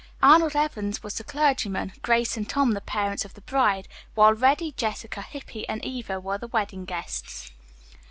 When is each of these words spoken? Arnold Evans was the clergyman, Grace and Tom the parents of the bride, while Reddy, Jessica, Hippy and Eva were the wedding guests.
Arnold 0.23 0.55
Evans 0.55 1.03
was 1.03 1.13
the 1.13 1.23
clergyman, 1.23 1.93
Grace 2.01 2.35
and 2.35 2.49
Tom 2.49 2.71
the 2.71 2.81
parents 2.81 3.23
of 3.23 3.35
the 3.35 3.41
bride, 3.41 3.87
while 4.15 4.33
Reddy, 4.33 4.71
Jessica, 4.71 5.21
Hippy 5.21 5.69
and 5.69 5.85
Eva 5.85 6.19
were 6.19 6.39
the 6.39 6.47
wedding 6.47 6.85
guests. 6.85 7.51